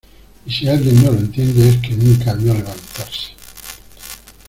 [0.47, 3.35] y si alguien no lo entiende, es que nunca vio levantarse